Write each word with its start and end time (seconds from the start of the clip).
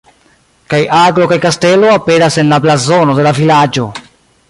Kaj 0.73 0.79
aglo 0.99 1.27
kaj 1.33 1.37
kastelo 1.45 1.93
aperas 1.99 2.41
en 2.45 2.53
la 2.55 2.61
blazono 2.67 3.19
de 3.21 3.27
la 3.31 3.39
vilaĝo. 3.43 3.91